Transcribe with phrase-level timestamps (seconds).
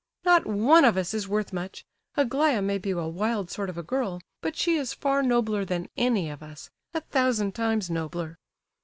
[0.25, 1.85] "Not one of us is worth much.
[2.17, 5.89] Aglaya may be a wild sort of a girl, but she is far nobler than
[5.95, 8.39] any of us, a thousand times nobler!"